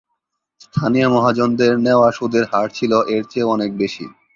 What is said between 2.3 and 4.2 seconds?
হার ছিল এর চেয়েও অনেক বেশি।